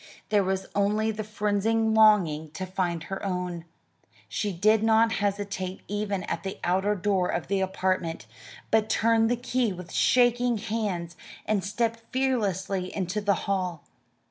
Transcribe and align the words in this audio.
There 0.29 0.43
was 0.43 0.65
only 0.73 1.11
the 1.11 1.23
frenzied 1.23 1.75
longing 1.93 2.49
to 2.53 2.65
find 2.65 3.03
her 3.03 3.23
own. 3.23 3.65
She 4.27 4.51
did 4.51 4.81
not 4.81 5.11
hesitate 5.21 5.81
even 5.87 6.23
at 6.23 6.41
the 6.41 6.57
outer 6.63 6.95
door 6.95 7.27
of 7.29 7.47
the 7.49 7.61
apartment, 7.61 8.25
but 8.71 8.89
turned 8.89 9.29
the 9.29 9.35
key 9.37 9.71
with 9.71 9.91
shaking 9.91 10.57
hands 10.57 11.15
and 11.45 11.63
stepped 11.63 11.99
fearlessly 12.11 12.87
into 12.95 13.21
the 13.21 13.35
hall. 13.45 13.83